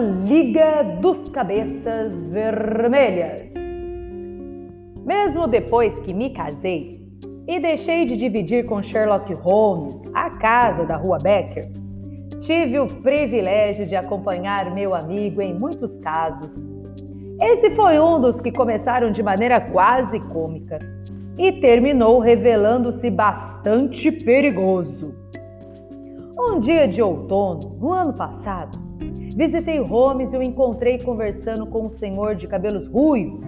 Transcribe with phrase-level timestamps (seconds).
[0.00, 3.52] Liga dos Cabeças Vermelhas.
[5.04, 7.06] Mesmo depois que me casei
[7.46, 11.70] e deixei de dividir com Sherlock Holmes a casa da Rua Becker,
[12.40, 16.66] tive o privilégio de acompanhar meu amigo em muitos casos.
[17.42, 20.78] Esse foi um dos que começaram de maneira quase cômica
[21.36, 25.14] e terminou revelando-se bastante perigoso.
[26.38, 28.89] Um dia de outono, no ano passado,
[29.36, 33.46] visitei Holmes e o encontrei conversando com um senhor de cabelos ruivos.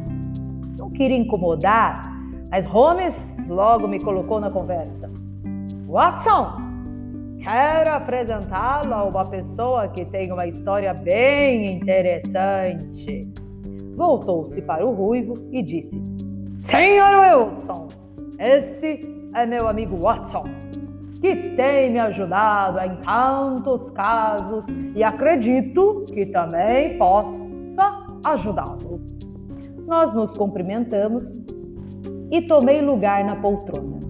[0.78, 2.02] Não queria incomodar,
[2.50, 5.10] mas Holmes logo me colocou na conversa.
[5.86, 6.56] Watson,
[7.42, 13.28] quero apresentá-lo a uma pessoa que tem uma história bem interessante.
[13.96, 16.00] Voltou-se para o ruivo e disse:
[16.60, 17.88] Senhor Wilson,
[18.38, 20.44] esse é meu amigo Watson
[21.22, 29.00] que tem me ajudado em tantos casos e acredito que também possa ajudá-lo.
[29.86, 31.24] Nós nos cumprimentamos
[32.28, 34.00] e tomei lugar na poltrona.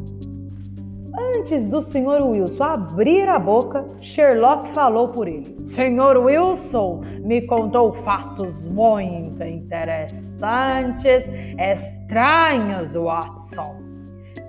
[1.37, 2.22] Antes do Sr.
[2.22, 5.55] Wilson abrir a boca, Sherlock falou por ele.
[5.67, 6.17] Sr.
[6.17, 11.27] Wilson me contou fatos muito interessantes,
[11.59, 13.81] estranhos, Watson.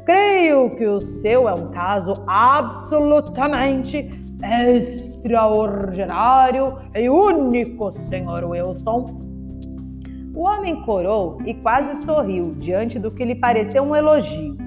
[0.05, 4.09] Creio que o seu é um caso absolutamente
[4.43, 8.43] extraordinário e único, Sr.
[8.43, 9.21] Wilson.
[10.35, 14.57] O homem corou e quase sorriu diante do que lhe pareceu um elogio.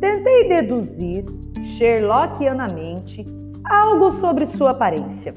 [0.00, 1.24] Tentei deduzir,
[1.62, 3.24] Sherlockianamente,
[3.64, 5.36] algo sobre sua aparência.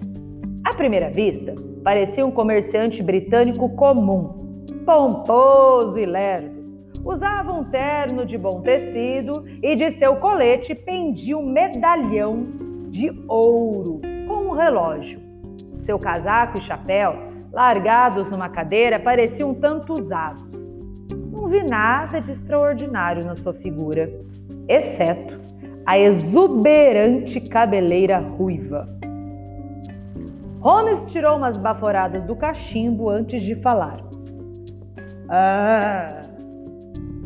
[0.65, 6.56] À primeira vista, parecia um comerciante britânico comum, pomposo e lerdo
[7.07, 12.45] Usava um terno de bom tecido e de seu colete pendia um medalhão
[12.89, 15.17] de ouro com um relógio.
[15.85, 17.15] Seu casaco e chapéu,
[17.53, 20.67] largados numa cadeira, pareciam tanto usados.
[21.31, 24.11] Não vi nada de extraordinário na sua figura,
[24.67, 25.39] exceto
[25.85, 28.85] a exuberante cabeleira ruiva.
[30.59, 34.03] Holmes tirou umas baforadas do cachimbo antes de falar.
[35.29, 36.26] Ah,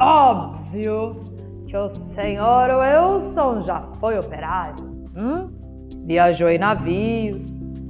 [0.01, 1.22] Óbvio
[1.67, 4.84] que o senhor Wilson já foi operário.
[5.16, 5.47] Hum?
[6.06, 7.45] Viajou em navios,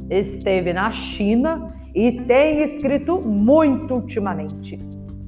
[0.09, 4.77] esteve na China e tem escrito muito ultimamente.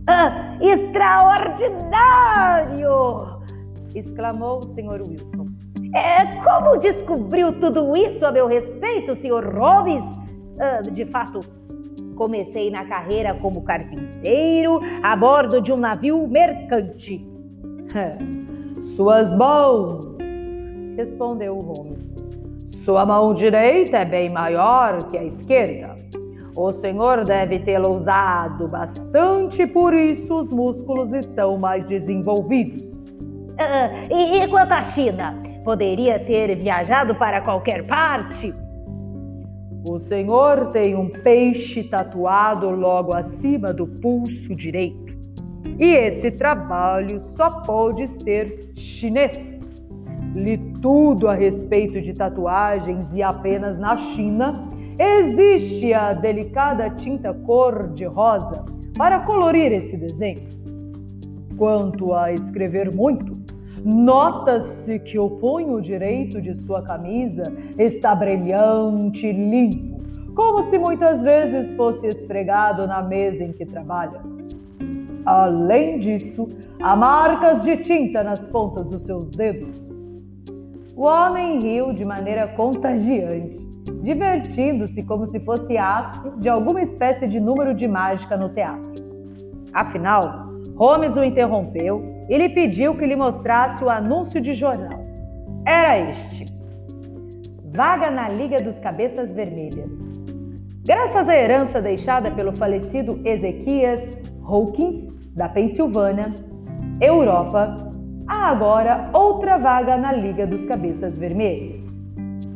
[0.07, 3.41] Ah, extraordinário!
[3.95, 5.47] exclamou o senhor Wilson.
[5.95, 10.03] É, como descobriu tudo isso a meu respeito, senhor Holmes?
[10.59, 11.39] Ah, de fato,
[12.16, 17.25] Comecei na carreira como carpinteiro a bordo de um navio mercante.
[18.96, 20.06] Suas mãos,
[20.96, 22.12] respondeu Holmes.
[22.84, 25.97] Sua mão direita é bem maior que a esquerda.
[26.56, 32.91] O senhor deve tê-la usado bastante, por isso os músculos estão mais desenvolvidos.
[32.91, 35.41] Uh, e, e quanto à China?
[35.63, 38.53] Poderia ter viajado para qualquer parte?
[39.85, 45.13] O Senhor tem um peixe tatuado logo acima do pulso direito.
[45.77, 49.59] E esse trabalho só pode ser chinês.
[50.33, 54.53] Li tudo a respeito de tatuagens e apenas na China
[54.97, 58.63] existe a delicada tinta cor-de-rosa
[58.97, 60.47] para colorir esse desenho.
[61.57, 63.43] Quanto a escrever muito,
[63.83, 67.44] Nota-se que o punho direito de sua camisa
[67.77, 70.01] está brilhante e limpo,
[70.33, 74.21] como se muitas vezes fosse esfregado na mesa em que trabalha.
[75.25, 76.47] Além disso,
[76.81, 79.81] há marcas de tinta nas pontas dos seus dedos.
[80.95, 83.59] O homem riu de maneira contagiante,
[84.01, 88.94] divertindo-se como se fosse astro de alguma espécie de número de mágica no teatro.
[89.73, 95.00] Afinal, Holmes o interrompeu e lhe pediu que lhe mostrasse o anúncio de jornal.
[95.65, 96.45] Era este:
[97.74, 99.92] Vaga na Liga dos Cabeças Vermelhas.
[100.86, 104.01] Graças à herança deixada pelo falecido Ezequias
[104.45, 106.33] Hawkins, da Pensilvânia,
[107.00, 107.92] Europa,
[108.27, 111.86] há agora outra vaga na Liga dos Cabeças Vermelhas.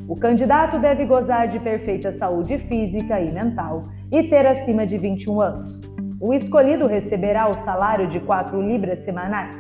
[0.08, 5.42] O candidato deve gozar de perfeita saúde física e mental e ter acima de 21
[5.42, 5.87] anos.
[6.20, 9.56] O escolhido receberá o salário de 4 libras semanais.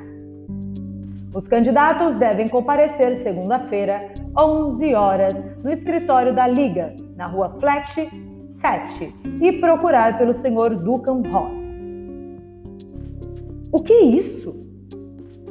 [1.31, 5.33] Os candidatos devem comparecer segunda-feira, 11 horas,
[5.63, 8.09] no escritório da Liga, na rua Fletch
[8.49, 10.75] 7, e procurar pelo Sr.
[10.83, 11.57] Duncan Ross.
[13.71, 14.55] O que é isso?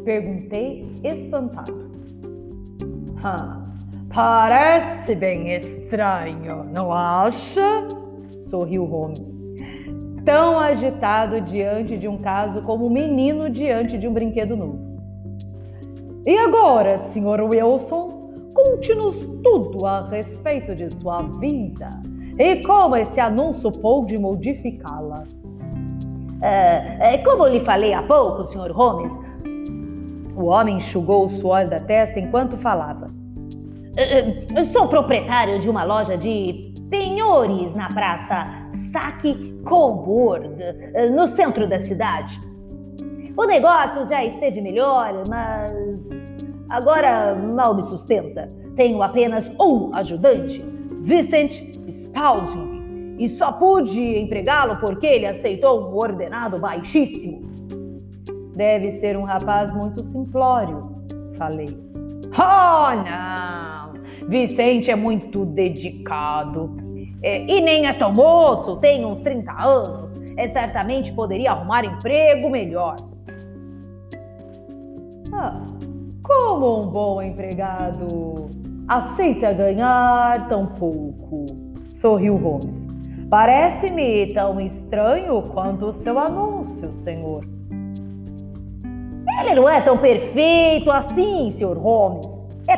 [0.04, 1.88] Perguntei espantado.
[4.12, 7.86] parece bem estranho, não acha?
[8.50, 9.35] sorriu Holmes.
[10.26, 14.80] Tão agitado diante de um caso como um menino diante de um brinquedo novo.
[16.26, 17.42] E agora, Sr.
[17.48, 21.88] Wilson, conte-nos tudo a respeito de sua vida
[22.36, 25.22] e como esse anúncio pôde modificá-la.
[26.36, 28.72] Uh, como eu lhe falei há pouco, Sr.
[28.72, 29.12] Holmes,
[30.34, 33.06] o homem enxugou o suor da testa enquanto falava.
[33.06, 38.65] Uh, sou proprietário de uma loja de penhores na praça
[38.96, 40.56] Saque Coburg,
[41.14, 42.40] no centro da cidade.
[43.36, 45.70] O negócio já esteve melhor, mas
[46.70, 48.50] agora mal me sustenta.
[48.74, 50.64] Tenho apenas um ajudante,
[51.02, 51.60] Vincent
[51.90, 57.50] Spalding, e só pude empregá-lo porque ele aceitou um ordenado baixíssimo.
[58.54, 61.04] Deve ser um rapaz muito simplório,
[61.36, 61.78] falei.
[62.32, 64.26] Oh, não!
[64.26, 66.85] Vicente é muito dedicado.
[67.22, 70.10] É, e nem é tão moço, tem uns 30 anos.
[70.36, 72.96] É, certamente poderia arrumar emprego melhor.
[75.32, 75.64] Ah,
[76.22, 78.48] como um bom empregado
[78.88, 81.46] aceita ganhar tão pouco?
[81.88, 82.86] Sorriu Holmes.
[83.28, 87.44] Parece-me tão estranho quanto o seu anúncio, senhor.
[89.40, 91.76] Ele não é tão perfeito assim, Sr.
[91.76, 92.26] Holmes.
[92.68, 92.76] É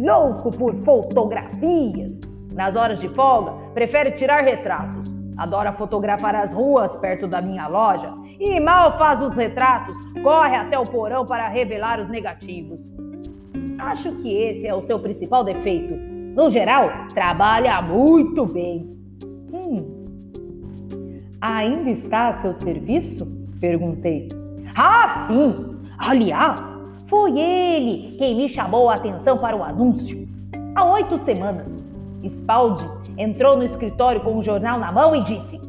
[0.00, 2.18] louco por fotografias.
[2.56, 5.14] Nas horas de folga, prefere tirar retratos.
[5.36, 8.10] Adora fotografar as ruas perto da minha loja
[8.40, 12.90] e mal faz os retratos, corre até o porão para revelar os negativos.
[13.78, 15.94] Acho que esse é o seu principal defeito.
[16.34, 18.90] No geral, trabalha muito bem.
[19.52, 20.06] Hum.
[21.42, 23.26] Ainda está a seu serviço?
[23.60, 24.28] Perguntei.
[24.74, 25.76] Ah, sim!
[25.98, 26.60] Aliás,
[27.06, 30.26] foi ele quem me chamou a atenção para o anúncio.
[30.74, 31.74] Há oito semanas,
[32.24, 35.60] Spaldi entrou no escritório com um jornal na mão e disse: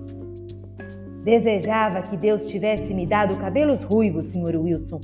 [1.23, 4.55] Desejava que Deus tivesse me dado cabelos ruivos, Sr.
[4.55, 4.99] Wilson.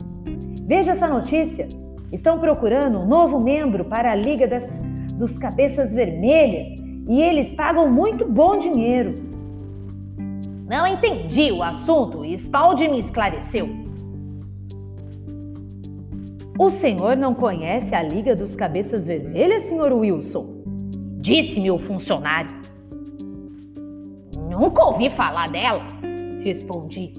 [0.65, 1.67] Veja essa notícia.
[2.11, 4.65] Estão procurando um novo membro para a Liga das,
[5.15, 6.67] dos Cabeças Vermelhas
[7.09, 9.15] e eles pagam muito bom dinheiro.
[10.67, 13.67] Não entendi o assunto e Spaldi me esclareceu.
[16.57, 20.62] O senhor não conhece a Liga dos Cabeças Vermelhas, senhor Wilson?
[21.23, 22.53] Disse-me o funcionário.
[24.49, 25.87] Nunca ouvi falar dela,
[26.43, 27.13] respondi.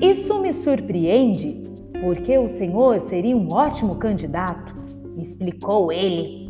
[0.00, 1.68] Isso me surpreende,
[2.00, 4.72] porque o senhor seria um ótimo candidato,
[5.18, 6.46] explicou ele.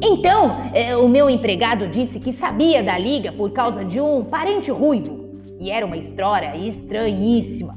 [0.00, 4.70] Então, eh, o meu empregado disse que sabia da liga por causa de um parente
[4.70, 5.28] ruivo.
[5.58, 7.76] E era uma história estranhíssima.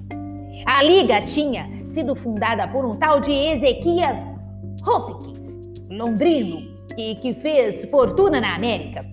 [0.68, 4.33] A liga tinha sido fundada por um tal de Ezequias
[4.86, 5.60] Hopkins,
[5.90, 9.06] londrino, que, que fez fortuna na América.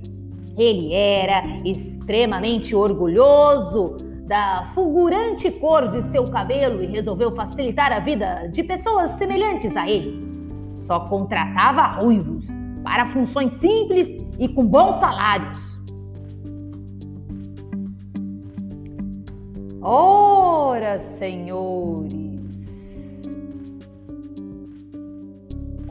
[0.56, 3.96] Ele era extremamente orgulhoso
[4.26, 9.88] da fulgurante cor de seu cabelo e resolveu facilitar a vida de pessoas semelhantes a
[9.88, 10.31] ele.
[10.87, 12.46] Só contratava ruivos
[12.82, 14.08] para funções simples
[14.38, 15.81] e com bons salários.
[19.82, 22.39] Ora, senhores!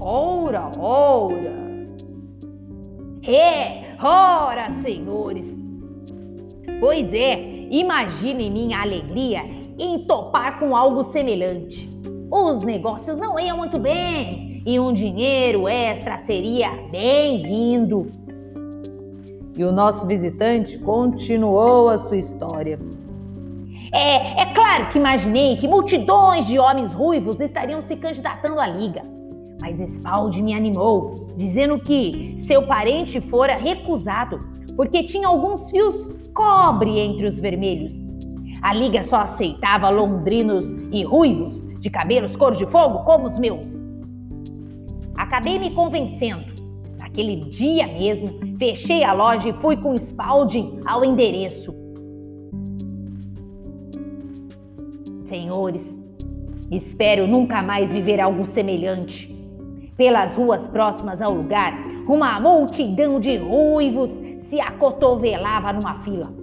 [0.02, 1.54] Ora, ora!
[3.22, 5.46] É, ora, senhores!
[6.80, 9.42] Pois é, imagine minha alegria
[9.78, 11.90] em topar com algo semelhante.
[12.32, 18.08] Os negócios não iam muito bem e um dinheiro extra seria bem-vindo.
[19.58, 22.80] E o nosso visitante continuou a sua história.
[23.92, 29.19] É, é claro que imaginei que multidões de homens ruivos estariam se candidatando à liga.
[29.62, 34.40] Mas Spaldi me animou, dizendo que seu parente fora recusado
[34.80, 38.02] porque tinha alguns fios cobre entre os vermelhos.
[38.62, 43.82] A liga só aceitava londrinos e ruivos, de cabelos cor de fogo como os meus.
[45.18, 46.46] Acabei me convencendo.
[46.98, 51.76] Naquele dia mesmo, fechei a loja e fui com Spalding ao endereço.
[55.26, 56.00] Senhores,
[56.72, 59.39] espero nunca mais viver algo semelhante.
[60.00, 61.74] Pelas ruas próximas ao lugar,
[62.08, 64.10] uma multidão de ruivos
[64.48, 66.34] se acotovelava numa fila.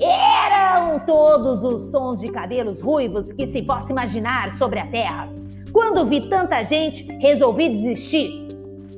[0.00, 5.28] Eram todos os tons de cabelos ruivos que se possa imaginar sobre a terra.
[5.70, 8.48] Quando vi tanta gente, resolvi desistir.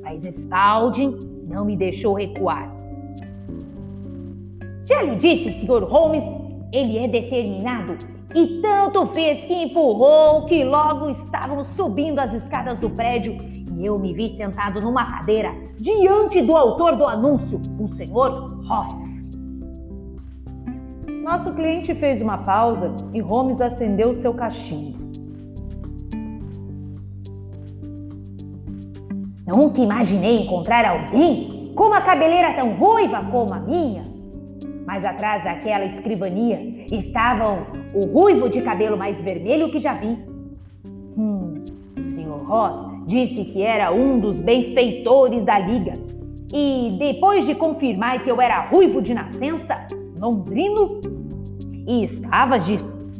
[0.01, 2.73] Mas Spalding não me deixou recuar.
[4.85, 5.83] Já lhe disse, Sr.
[5.83, 6.23] Holmes,
[6.71, 7.97] ele é determinado
[8.33, 13.35] e tanto fez que empurrou que logo estávamos subindo as escadas do prédio
[13.77, 18.95] e eu me vi sentado numa cadeira diante do autor do anúncio, o senhor Ross.
[21.23, 24.97] Nosso cliente fez uma pausa e Holmes acendeu seu cachimbo.
[29.45, 34.05] Nunca imaginei encontrar alguém com uma cabeleira tão ruiva como a minha.
[34.85, 40.17] Mas atrás daquela escrivania estava o ruivo de cabelo mais vermelho que já vi.
[41.17, 41.63] Hum,
[41.97, 42.45] o Sr.
[42.45, 45.93] Ross disse que era um dos benfeitores da liga.
[46.53, 49.87] E depois de confirmar que eu era ruivo de nascença,
[50.19, 50.99] londrino,
[51.87, 52.77] e estava de,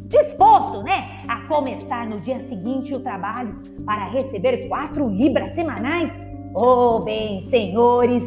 [0.08, 6.12] disposto, né, a começar no dia seguinte o trabalho para receber quatro libras semanais,
[6.54, 8.24] oh bem, senhores,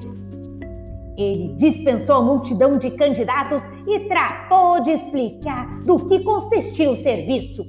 [1.15, 7.65] ele dispensou a multidão de candidatos e tratou de explicar do que consistia o serviço.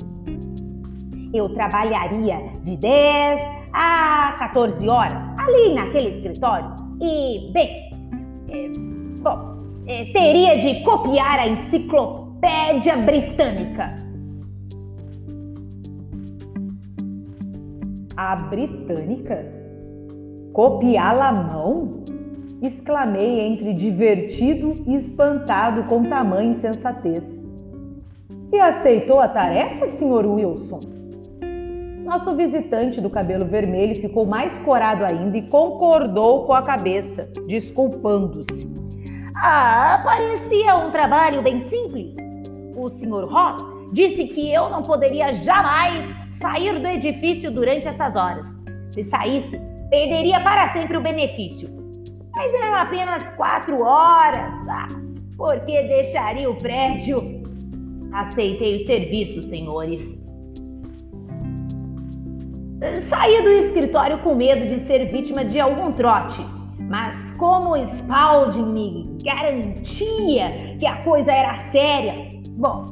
[1.35, 6.75] Eu trabalharia de 10 a 14 horas, ali naquele escritório.
[7.01, 7.93] E, bem,
[8.49, 8.69] é,
[9.21, 9.53] bom,
[9.87, 13.99] é, teria de copiar a enciclopédia britânica.
[18.17, 19.63] A britânica?
[20.53, 22.05] Copiá-la à mão?
[22.61, 27.43] Exclamei entre divertido e espantado com tamanha insensatez.
[28.53, 30.27] E aceitou a tarefa, Sr.
[30.27, 31.02] Wilson?
[32.13, 38.71] Nosso visitante do cabelo vermelho ficou mais corado ainda e concordou com a cabeça, desculpando-se.
[39.35, 42.15] Ah, parecia um trabalho bem simples.
[42.77, 43.25] O Sr.
[43.25, 43.65] Ross
[43.95, 48.47] disse que eu não poderia jamais sair do edifício durante essas horas.
[48.91, 51.71] Se saísse, perderia para sempre o benefício.
[52.37, 54.53] Mas eram apenas quatro horas.
[54.69, 54.89] Ah,
[55.35, 57.17] porque deixaria o prédio?
[58.13, 60.22] Aceitei o serviço, senhores.
[63.09, 66.45] Saí do escritório com medo de ser vítima de algum trote,
[66.81, 72.87] mas como Spalding me garantia que a coisa era séria, bom,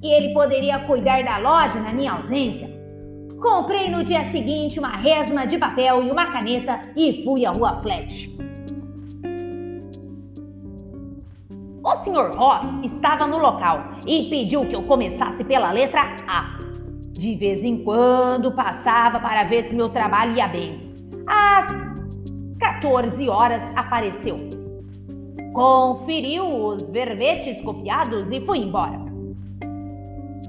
[0.00, 2.70] e ele poderia cuidar da loja na minha ausência,
[3.40, 7.80] comprei no dia seguinte uma resma de papel e uma caneta e fui à rua
[7.82, 8.28] Fletch.
[11.84, 12.36] O Sr.
[12.36, 16.71] Ross estava no local e pediu que eu começasse pela letra A.
[17.22, 20.80] De vez em quando passava para ver se meu trabalho ia bem.
[21.24, 21.66] Às
[22.58, 24.50] 14 horas apareceu.
[25.52, 28.98] Conferiu os verbetes copiados e foi embora.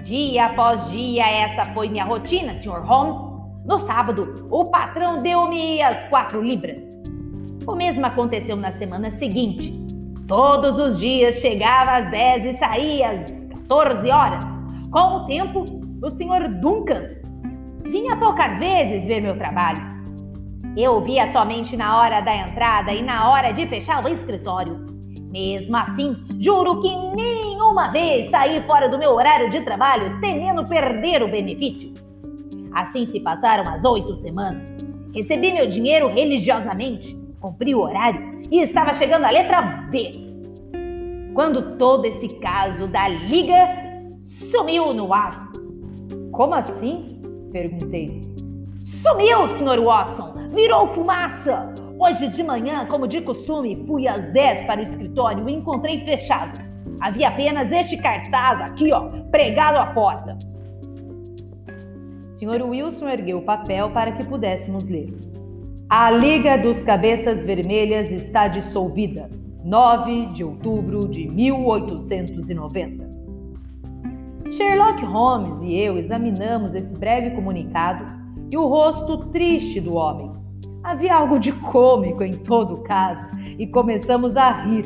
[0.03, 2.83] Dia após dia, essa foi minha rotina, Sr.
[2.83, 3.21] Holmes.
[3.67, 6.81] No sábado, o patrão deu-me as quatro libras.
[7.67, 9.71] O mesmo aconteceu na semana seguinte.
[10.27, 14.43] Todos os dias chegava às 10 e saía às 14 horas.
[14.89, 16.49] Com o tempo, o Sr.
[16.59, 17.01] Duncan
[17.85, 19.81] vinha poucas vezes ver meu trabalho.
[20.75, 24.85] Eu via somente na hora da entrada e na hora de fechar o escritório.
[25.31, 31.23] Mesmo assim, juro que nenhuma vez saí fora do meu horário de trabalho temendo perder
[31.23, 31.93] o benefício.
[32.73, 34.75] Assim se passaram as oito semanas.
[35.13, 40.11] Recebi meu dinheiro religiosamente, cumpri o horário e estava chegando a letra B.
[41.33, 43.67] Quando todo esse caso da liga
[44.51, 45.42] sumiu no ar.
[46.33, 47.21] Como assim?
[47.51, 48.21] Perguntei.
[48.83, 49.79] Sumiu, Sr.
[49.79, 50.33] Watson!
[50.49, 51.71] Virou fumaça!
[51.99, 56.59] Hoje de manhã, como de costume, fui às 10 para o escritório e encontrei fechado.
[56.99, 60.35] Havia apenas este cartaz aqui, ó, pregado à porta.
[62.31, 62.63] Sr.
[62.67, 65.13] Wilson ergueu o papel para que pudéssemos ler.
[65.87, 69.29] A Liga dos Cabeças Vermelhas está dissolvida.
[69.63, 73.02] 9 de outubro de 1890.
[74.55, 78.05] Sherlock Holmes e eu examinamos esse breve comunicado
[78.51, 80.31] e o rosto triste do homem.
[80.83, 83.25] Havia algo de cômico em todo o caso
[83.57, 84.85] e começamos a rir.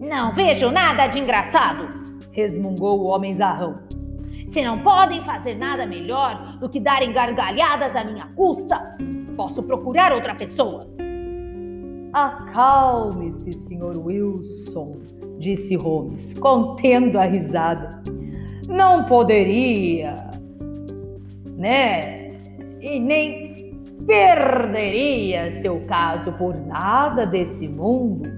[0.00, 1.88] Não vejo nada de engraçado,
[2.32, 3.78] resmungou o homem zarrão.
[4.48, 8.96] Se não podem fazer nada melhor do que darem gargalhadas à minha custa,
[9.36, 10.80] posso procurar outra pessoa.
[12.12, 13.96] Acalme-se, Sr.
[13.96, 14.96] Wilson,
[15.38, 18.02] disse Holmes, contendo a risada.
[18.68, 20.16] Não poderia,
[21.56, 22.32] né?
[22.80, 23.74] E nem
[24.06, 28.28] perderia seu caso por nada desse mundo.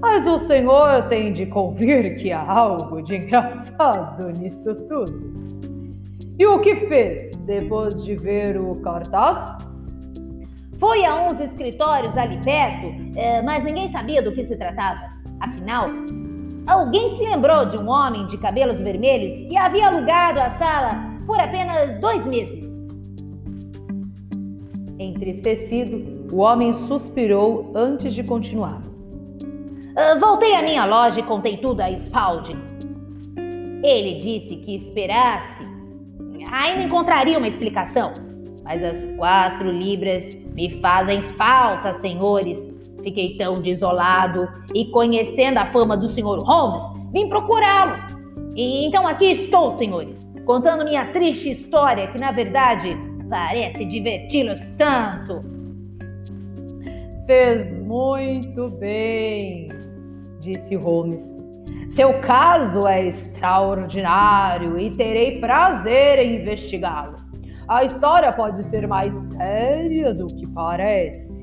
[0.00, 5.34] Mas o senhor tem de convir que há algo de engraçado nisso tudo.
[6.38, 9.56] E o que fez depois de ver o cartaz?
[10.78, 15.14] Foi a uns escritórios ali perto, eh, mas ninguém sabia do que se tratava.
[15.40, 15.88] Afinal,
[16.66, 20.90] alguém se lembrou de um homem de cabelos vermelhos que havia alugado a sala
[21.26, 22.64] por apenas dois meses.
[24.98, 28.80] Entristecido, o homem suspirou antes de continuar.
[29.94, 32.58] Uh, voltei à minha loja e contei tudo a Spalding.
[33.82, 35.64] Ele disse que esperasse.
[36.50, 38.12] Ainda encontraria uma explicação.
[38.64, 42.73] Mas as quatro libras me fazem falta, senhores.
[43.04, 46.42] Fiquei tão desolado e, conhecendo a fama do Sr.
[46.42, 47.92] Holmes, vim procurá-lo.
[48.56, 52.96] E então aqui estou, senhores, contando minha triste história, que na verdade
[53.28, 55.42] parece diverti-los tanto.
[57.26, 59.68] Fez muito bem,
[60.40, 61.22] disse Holmes.
[61.90, 67.16] Seu caso é extraordinário e terei prazer em investigá-lo.
[67.68, 71.33] A história pode ser mais séria do que parece.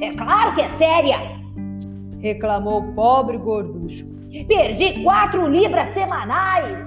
[0.00, 1.38] É, claro que é séria!
[2.20, 4.06] reclamou o pobre gorducho.
[4.46, 6.86] Perdi quatro libras semanais!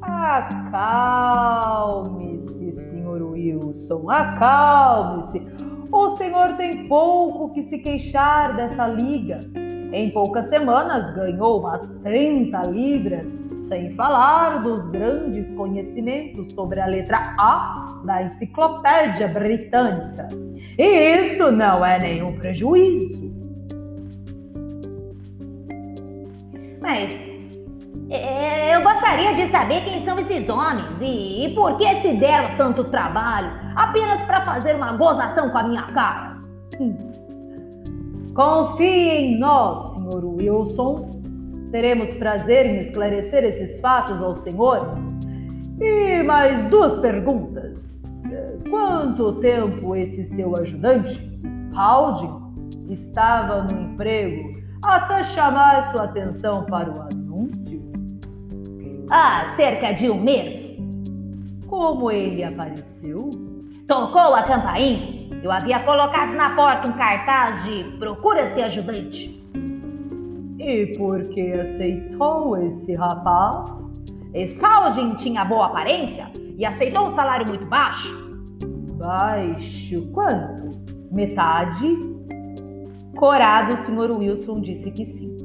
[0.00, 0.72] Acalme-se,
[2.72, 5.40] senhor Wilson, acalme-se.
[5.92, 9.38] O senhor tem pouco que se queixar dessa liga.
[9.92, 13.26] Em poucas semanas ganhou umas 30 libras,
[13.68, 20.28] sem falar dos grandes conhecimentos sobre a letra A da Enciclopédia Britânica.
[20.82, 23.32] E isso não é nenhum prejuízo.
[26.80, 27.14] Mas
[28.10, 32.56] é, eu gostaria de saber quem são esses homens e, e por que se deram
[32.56, 36.36] tanto trabalho apenas para fazer uma gozação com a minha cara.
[36.80, 36.98] Hum.
[38.34, 40.24] Confie em nós, Sr.
[40.24, 41.10] Wilson.
[41.70, 44.98] Teremos prazer em esclarecer esses fatos ao senhor.
[45.80, 47.91] E mais duas perguntas.
[48.68, 51.20] Quanto tempo esse seu ajudante,
[51.68, 57.82] Spalding, estava no emprego até chamar sua atenção para o anúncio?
[59.10, 60.78] Há cerca de um mês.
[61.66, 63.30] Como ele apareceu?
[63.86, 65.22] Tocou a campainha.
[65.42, 69.42] Eu havia colocado na porta um cartaz de Procura-se ajudante.
[70.58, 73.82] E por que aceitou esse rapaz?
[74.34, 78.21] Spalding tinha boa aparência e aceitou um salário muito baixo.
[79.02, 80.06] Baixo?
[80.12, 80.70] Quanto?
[81.10, 81.98] Metade?
[83.16, 84.16] Corado, o Sr.
[84.16, 85.36] Wilson disse que sim.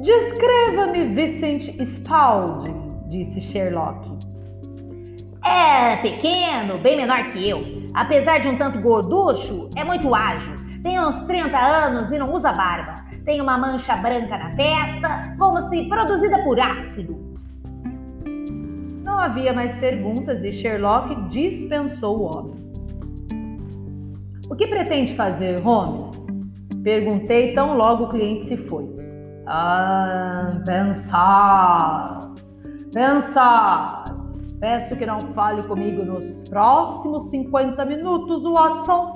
[0.00, 2.74] Descreva-me Vincent Spalding,
[3.08, 4.18] disse Sherlock.
[5.44, 7.62] É pequeno, bem menor que eu.
[7.94, 10.54] Apesar de um tanto gorducho, é muito ágil.
[10.82, 12.96] Tem uns 30 anos e não usa barba.
[13.24, 17.31] Tem uma mancha branca na testa, como se produzida por ácido.
[19.12, 22.54] Não havia mais perguntas e Sherlock dispensou o homem.
[24.48, 26.10] O que pretende fazer, Holmes?
[26.82, 28.88] Perguntei tão logo o cliente se foi.
[29.46, 32.20] Ah, pensar.
[32.94, 34.04] Pensar.
[34.58, 39.12] Peço que não fale comigo nos próximos 50 minutos, Watson.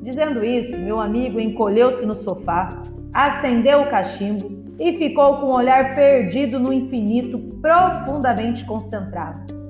[0.00, 2.68] Dizendo isso, meu amigo encolheu-se no sofá,
[3.12, 9.60] acendeu o cachimbo e ficou com o olhar perdido no infinito, profundamente concentrado.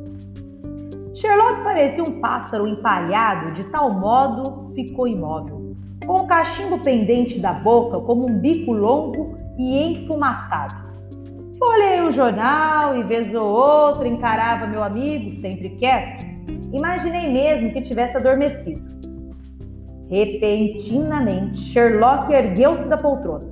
[1.13, 5.75] Sherlock parecia um pássaro empalhado, de tal modo ficou imóvel,
[6.07, 10.77] com o cachimbo pendente da boca como um bico longo e enfumaçado.
[11.59, 16.25] Folhei o jornal e vez ou outra encarava meu amigo, sempre quieto.
[16.73, 18.89] Imaginei mesmo que tivesse adormecido.
[20.09, 23.51] Repentinamente, Sherlock ergueu-se da poltrona.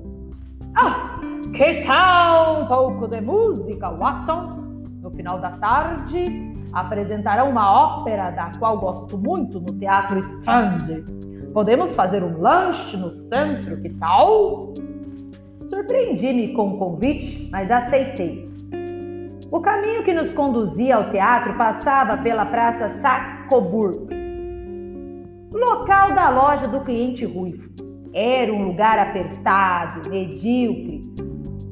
[0.75, 1.18] Ah,
[1.55, 4.59] que tal um pouco de música, Watson?
[5.03, 6.25] No final da tarde,
[6.73, 11.05] apresentarão uma ópera da qual gosto muito no Teatro Strand.
[11.53, 14.73] Podemos fazer um lanche no centro, que tal?
[15.65, 18.49] Surpreendi-me com o convite, mas aceitei.
[19.51, 24.09] O caminho que nos conduzia ao teatro passava pela Praça Saxe-Coburg,
[25.51, 27.69] local da loja do cliente ruivo.
[28.13, 31.03] Era um lugar apertado, medíocre.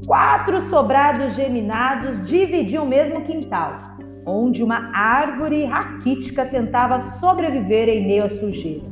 [0.06, 8.26] Quatro sobrados geminados dividiam o mesmo quintal onde uma árvore raquítica tentava sobreviver em meio
[8.26, 8.84] à sujeira.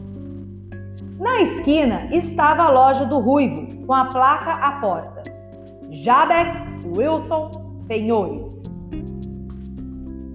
[1.18, 5.22] Na esquina estava a loja do Ruivo, com a placa à porta:
[5.90, 7.50] Jabex Wilson
[7.88, 8.62] Penhores.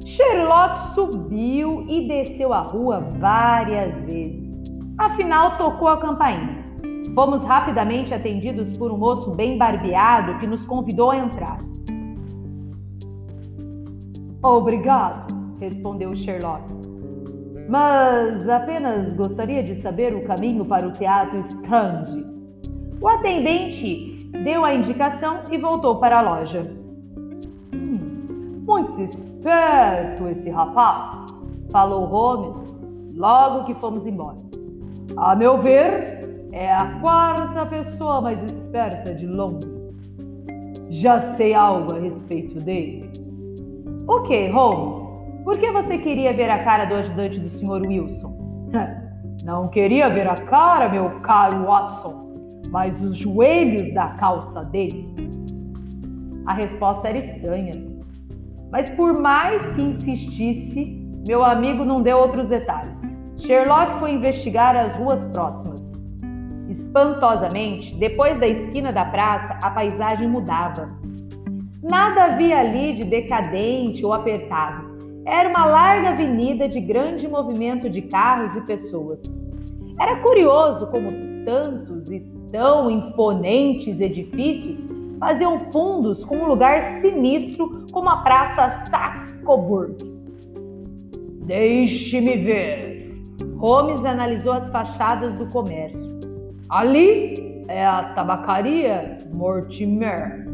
[0.05, 4.49] Sherlock subiu e desceu a rua várias vezes.
[4.97, 6.58] Afinal, tocou a campainha.
[7.13, 11.57] Fomos rapidamente atendidos por um moço bem barbeado que nos convidou a entrar.
[14.41, 16.63] Obrigado, respondeu Sherlock.
[17.67, 22.25] Mas apenas gostaria de saber o caminho para o Teatro Strand.
[23.01, 26.71] O atendente deu a indicação e voltou para a loja.
[27.73, 31.33] Hum, muito esperto esse rapaz,
[31.71, 32.73] falou Holmes.
[33.13, 34.37] logo que fomos embora.
[35.17, 36.18] A meu ver,
[36.51, 39.95] é a quarta pessoa mais esperta de Londres.
[40.89, 43.11] Já sei algo a respeito dele.
[44.07, 44.97] O que, Holmes?
[45.43, 47.87] Por que você queria ver a cara do ajudante do Sr.
[47.87, 48.69] Wilson?
[49.45, 52.33] Não queria ver a cara, meu caro Watson,
[52.69, 55.07] mas os joelhos da calça dele.
[56.45, 57.71] A resposta era estranha.
[58.71, 62.99] Mas por mais que insistisse, meu amigo não deu outros detalhes.
[63.37, 65.88] Sherlock foi investigar as ruas próximas.
[66.79, 70.89] Espantosamente, depois da esquina da praça, a paisagem mudava.
[71.83, 74.87] Nada havia ali de decadente ou apertado.
[75.25, 79.21] Era uma larga avenida de grande movimento de carros e pessoas.
[79.99, 81.11] Era curioso como
[81.43, 84.77] tantos e tão imponentes edifícios
[85.19, 89.97] faziam fundos com um lugar sinistro como a Praça Saxe-Coburg.
[91.45, 93.13] Deixe-me ver.
[93.57, 96.08] Holmes analisou as fachadas do comércio.
[96.69, 100.45] Ali é a tabacaria Mortimer.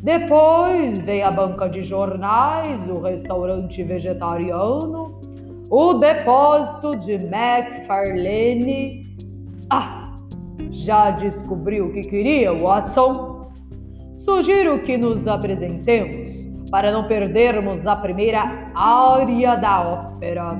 [0.00, 5.20] Depois vem a banca de jornais, o restaurante vegetariano,
[5.68, 9.12] o depósito de McFarlane.
[9.68, 10.14] Ah,
[10.70, 13.42] já descobriu o que queria, Watson?
[14.18, 20.56] Sugiro que nos apresentemos para não perdermos a primeira área da ópera.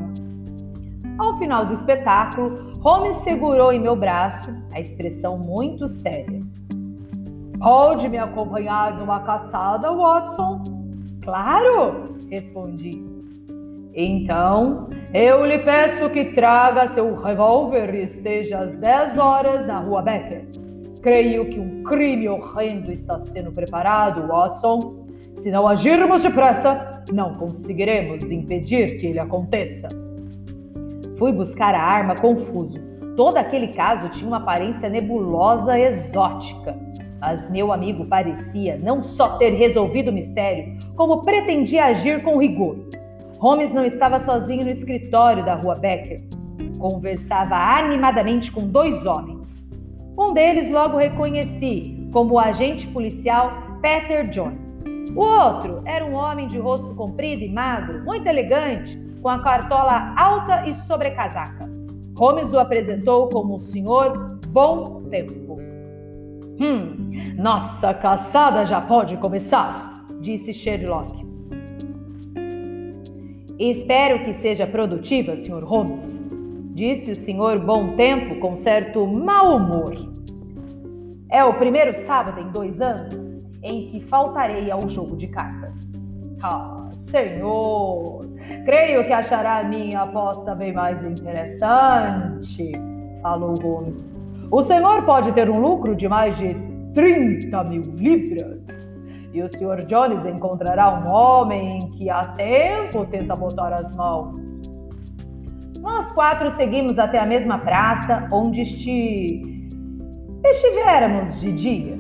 [1.16, 6.40] Ao final do espetáculo, Holmes segurou em meu braço a expressão muito séria.
[7.58, 10.62] Pode me acompanhar numa caçada, Watson?
[11.22, 13.04] Claro, respondi.
[13.92, 20.00] Então, eu lhe peço que traga seu revólver e esteja às 10 horas na rua
[20.00, 20.46] Becker.
[21.02, 25.04] Creio que um crime horrendo está sendo preparado, Watson.
[25.36, 30.09] Se não agirmos depressa, não conseguiremos impedir que ele aconteça.
[31.20, 32.80] Fui buscar a arma confuso.
[33.14, 36.74] Todo aquele caso tinha uma aparência nebulosa exótica.
[37.20, 42.88] Mas meu amigo parecia não só ter resolvido o mistério, como pretendia agir com rigor.
[43.38, 46.22] Holmes não estava sozinho no escritório da rua Becker.
[46.78, 49.68] Conversava animadamente com dois homens.
[50.16, 53.52] Um deles logo reconheci como o agente policial
[53.82, 54.82] Peter Jones.
[55.14, 60.14] O outro era um homem de rosto comprido e magro, muito elegante, com a cartola
[60.16, 61.68] alta e sobrecasaca.
[62.18, 65.58] Holmes o apresentou como o senhor Bom Tempo.
[66.60, 71.26] Hum, nossa caçada já pode começar, disse Sherlock.
[73.58, 75.64] Espero que seja produtiva, Sr.
[75.64, 76.26] Holmes,
[76.74, 77.64] disse o Sr.
[77.64, 79.94] Bom Tempo com certo mau humor.
[81.30, 83.30] É o primeiro sábado em dois anos
[83.62, 85.74] em que faltarei ao jogo de cartas.
[86.42, 88.26] Ah, senhor,
[88.64, 92.72] creio que achará a minha aposta bem mais interessante,
[93.22, 94.08] falou Holmes.
[94.50, 96.54] O senhor pode ter um lucro de mais de
[96.94, 98.60] 30 mil libras
[99.32, 99.84] e o Sr.
[99.86, 104.60] Jones encontrará um homem que há tempo tenta botar as mãos.
[105.80, 109.68] Nós quatro seguimos até a mesma praça onde esti...
[110.44, 111.99] estivéramos de dia.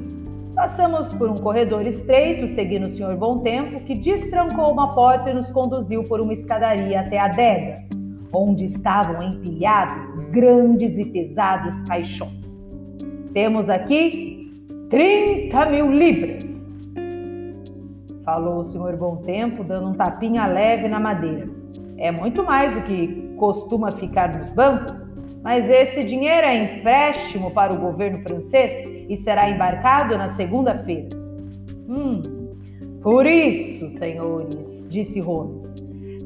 [0.60, 3.16] Passamos por um corredor estreito, seguindo o Sr.
[3.16, 7.82] Bom Tempo, que destrancou uma porta e nos conduziu por uma escadaria até a adega,
[8.30, 12.62] onde estavam empilhados grandes e pesados caixões.
[13.32, 14.52] Temos aqui
[14.90, 16.44] 30 mil libras
[18.22, 21.48] falou o senhor Bom Tempo, dando um tapinha leve na madeira.
[21.96, 24.92] É muito mais do que costuma ficar nos bancos,
[25.42, 31.08] mas esse dinheiro é empréstimo para o governo francês e será embarcado na segunda-feira.
[31.88, 32.22] Hum,
[33.02, 35.74] por isso, senhores, disse Holmes,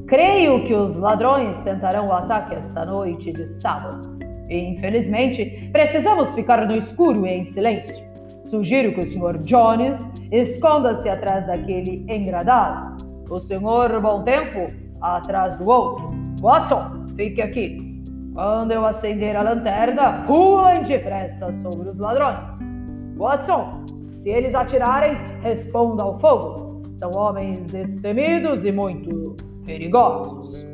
[0.07, 4.15] creio que os ladrões tentarão o ataque esta noite de sábado.
[4.47, 8.05] Infelizmente, precisamos ficar no escuro e em silêncio.
[8.49, 9.39] Sugiro que o Sr.
[9.39, 9.99] Jones
[10.31, 13.03] esconda-se atrás daquele engradado.
[13.27, 13.99] O Sr.
[13.99, 14.71] Bom Tempo
[15.01, 16.11] atrás do outro.
[16.39, 18.03] Watson, fique aqui.
[18.35, 22.74] Quando eu acender a lanterna, pulem depressa sobre os ladrões.
[23.15, 23.85] Watson,
[24.21, 26.81] se eles atirarem, responda ao fogo.
[26.97, 30.65] São homens destemidos e muito perigosos.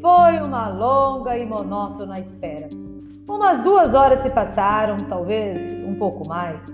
[0.00, 2.68] Foi uma longa e monótona espera.
[3.28, 6.64] Umas duas horas se passaram, talvez um pouco mais,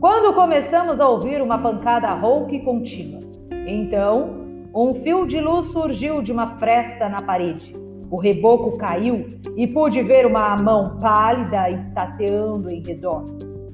[0.00, 3.20] quando começamos a ouvir uma pancada rouca e contínua.
[3.66, 7.74] Então, um fio de luz surgiu de uma fresta na parede.
[8.10, 13.24] O reboco caiu e pude ver uma mão pálida e tateando em redor.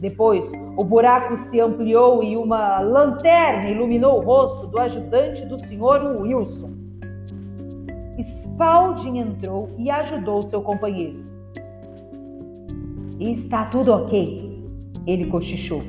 [0.03, 6.21] Depois, o buraco se ampliou e uma lanterna iluminou o rosto do ajudante do Sr.
[6.21, 6.71] Wilson.
[8.43, 11.23] Spalding entrou e ajudou seu companheiro.
[13.21, 14.61] Está tudo ok,
[15.07, 15.83] ele cochichou.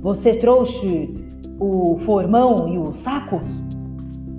[0.00, 1.14] Você trouxe
[1.60, 3.62] o formão e os sacos?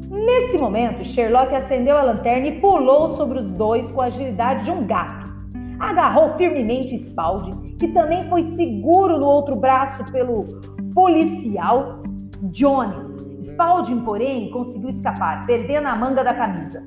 [0.10, 4.72] Nesse momento, Sherlock acendeu a lanterna e pulou sobre os dois com a agilidade de
[4.72, 5.32] um gato.
[5.80, 10.46] Agarrou firmemente Spalding, que também foi seguro no outro braço pelo
[10.94, 12.04] policial
[12.52, 13.10] Jones.
[13.52, 16.84] Spalding, porém, conseguiu escapar, perdendo a manga da camisa.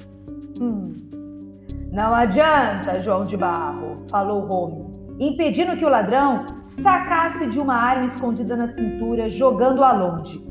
[0.61, 0.93] Hum.
[1.91, 4.87] Não adianta, João de Barro, falou Holmes,
[5.19, 10.43] impedindo que o ladrão sacasse de uma arma escondida na cintura, jogando-a longe.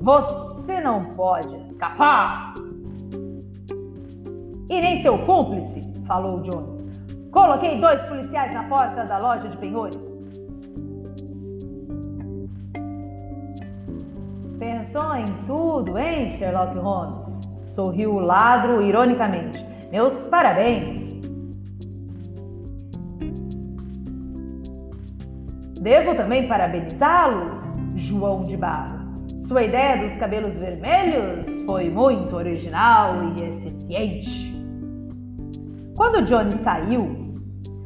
[0.00, 2.54] Você não pode escapar!
[4.68, 6.79] E nem seu cúmplice, falou Jones.
[7.30, 9.98] Coloquei dois policiais na porta da loja de penhores.
[14.58, 17.48] Pensou em tudo, hein, Sherlock Holmes?
[17.74, 19.64] Sorriu o ladro ironicamente.
[19.92, 21.08] Meus parabéns!
[25.80, 27.62] Devo também parabenizá-lo,
[27.94, 28.98] João de Barro.
[29.46, 34.49] Sua ideia dos cabelos vermelhos foi muito original e eficiente.
[35.96, 37.34] Quando Johnny saiu,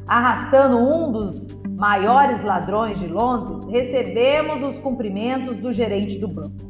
[0.07, 6.65] arrastando um dos maiores ladrões de Londres, recebemos os cumprimentos do gerente do banco.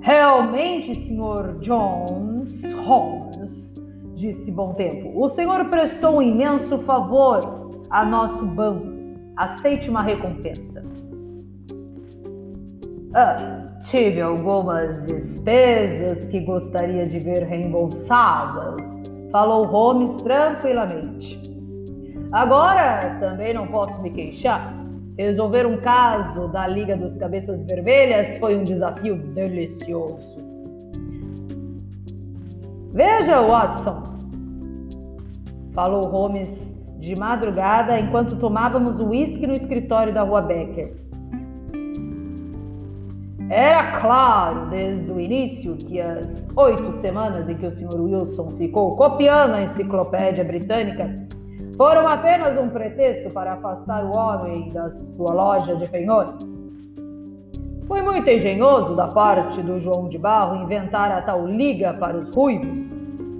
[0.00, 1.58] Realmente, Sr.
[1.60, 3.74] Jones Holmes,
[4.14, 8.96] disse Bom Tempo, o senhor prestou um imenso favor a nosso banco
[9.36, 10.82] aceite uma recompensa.
[13.14, 21.40] Ah, tive algumas despesas que gostaria de ver reembolsadas, falou Holmes tranquilamente.
[22.32, 24.74] Agora também não posso me queixar.
[25.16, 30.44] Resolver um caso da Liga dos Cabeças Vermelhas foi um desafio delicioso.
[32.92, 34.02] Veja, Watson,
[35.74, 41.05] falou Holmes de madrugada enquanto tomávamos uísque no escritório da rua Becker.
[43.48, 48.00] Era claro desde o início que as oito semanas em que o Sr.
[48.00, 51.08] Wilson ficou copiando a enciclopédia britânica
[51.76, 56.44] foram apenas um pretexto para afastar o homem da sua loja de penhores.
[57.86, 62.34] Foi muito engenhoso da parte do João de Barro inventar a tal liga para os
[62.34, 62.78] ruivos,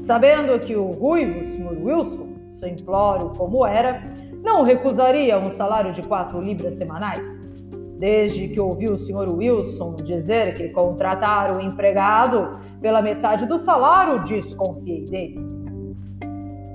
[0.06, 1.84] sabendo que o ruivo, Sr.
[1.84, 2.28] Wilson,
[2.60, 4.02] simplório como era,
[4.44, 7.45] não recusaria um salário de quatro libras semanais.
[7.98, 9.32] Desde que ouviu o Sr.
[9.32, 15.40] Wilson dizer que contratar o empregado pela metade do salário, desconfiei dele.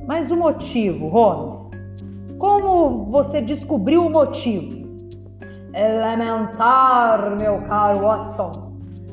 [0.08, 1.70] Mas o motivo, Holmes?
[2.40, 4.82] Como você descobriu o motivo?
[5.74, 8.52] Elementar, meu caro Watson.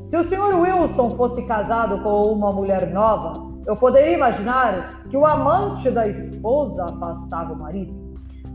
[0.09, 0.59] Se o Sr.
[0.59, 3.35] Wilson fosse casado com uma mulher nova,
[3.66, 7.94] eu poderia imaginar que o amante da esposa afastava o marido,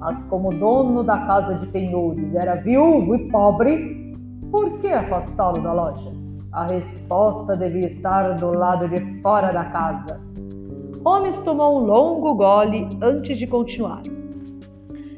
[0.04, 4.14] mas como dono da casa de penhores era viúvo e pobre,
[4.52, 6.12] por que afastá-lo da loja?
[6.52, 10.20] A resposta devia estar do lado de fora da casa.
[11.06, 14.02] Holmes tomou um longo gole antes de continuar.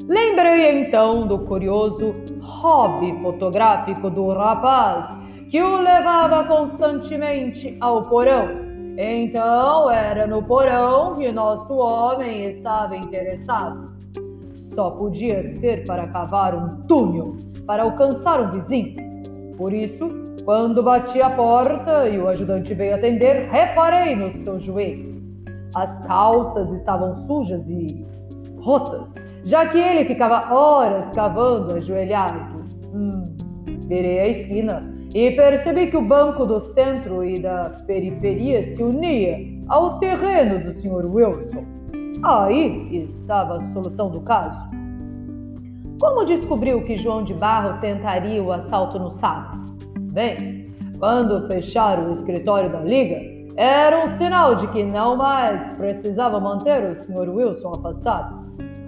[0.08, 5.08] Lembrei então do curioso hobby fotográfico do rapaz
[5.50, 8.66] que o levava constantemente ao porão
[8.98, 13.95] então era no porão que nosso homem estava interessado.
[14.76, 18.96] Só podia ser para cavar um túnel para alcançar um vizinho.
[19.58, 20.10] Por isso,
[20.44, 25.20] quando bati a porta e o ajudante veio atender, reparei nos seus joelhos.
[25.74, 28.06] As calças estavam sujas e
[28.60, 29.08] rotas,
[29.46, 32.66] já que ele ficava horas cavando ajoelhado.
[32.94, 33.24] Hum,
[33.88, 39.38] virei a esquina e percebi que o banco do centro e da periferia se unia
[39.70, 41.06] ao terreno do Sr.
[41.06, 41.75] Wilson.
[42.24, 44.66] Aí estava a solução do caso.
[46.00, 49.66] Como descobriu que João de Barro tentaria o assalto no sábado?
[50.12, 53.20] Bem, quando fecharam o escritório da Liga,
[53.56, 57.30] era um sinal de que não mais precisava manter o Sr.
[57.30, 58.46] Wilson afastado.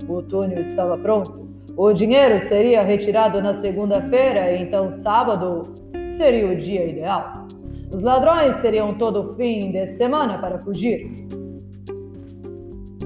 [0.07, 1.47] O túnel estava pronto.
[1.77, 5.73] O dinheiro seria retirado na segunda-feira, então sábado
[6.17, 7.45] seria o dia ideal.
[7.93, 11.27] Os ladrões teriam todo o fim de semana para fugir.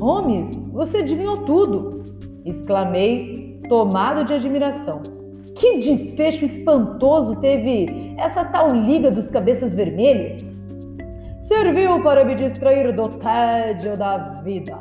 [0.01, 2.03] Holmes, você adivinhou tudo!
[2.43, 5.03] exclamei, tomado de admiração.
[5.55, 10.43] Que desfecho espantoso teve essa tal Liga dos Cabeças Vermelhas!
[11.41, 14.75] Serviu para me distrair do tédio da vida,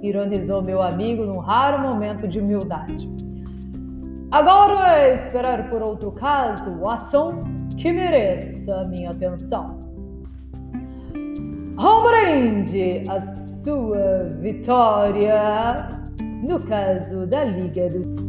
[0.00, 3.10] ironizou meu amigo num raro momento de humildade.
[4.32, 7.44] Agora é esperar por outro caso, Watson,
[7.76, 9.84] que mereça minha atenção.
[12.26, 13.20] Garante a
[13.66, 15.88] sua vitória
[16.44, 18.25] no caso da Liga do